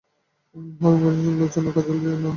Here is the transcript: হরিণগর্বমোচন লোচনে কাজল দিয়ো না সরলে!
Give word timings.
হরিণগর্বমোচন 0.81 1.33
লোচনে 1.39 1.69
কাজল 1.75 1.97
দিয়ো 2.01 2.13
না 2.13 2.17
সরলে! 2.17 2.29